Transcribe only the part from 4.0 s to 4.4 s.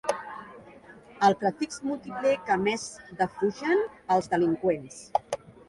els